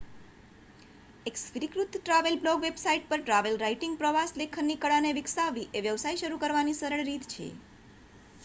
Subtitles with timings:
[1.25, 6.41] એક સ્વીકૃત travel blog website પર ટ્રાવેલ રાઇટિંગ/પ્રવાસ લેખનની કળા ને વિક્સવવી એ વ્યવસાય શરૂ
[6.41, 7.47] કરવાની સરળ રીત છે